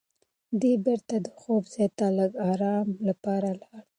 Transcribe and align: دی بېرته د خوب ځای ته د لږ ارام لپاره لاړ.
دی 0.61 0.73
بېرته 0.85 1.15
د 1.25 1.27
خوب 1.39 1.63
ځای 1.73 1.87
ته 1.97 2.05
د 2.11 2.13
لږ 2.17 2.31
ارام 2.51 2.87
لپاره 3.07 3.49
لاړ. 3.61 3.81